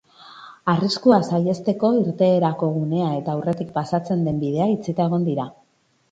[0.71, 5.47] Arriskua saihesteko, irteerako gunea eta aurretik pasatzen den bidea itxita egon dira.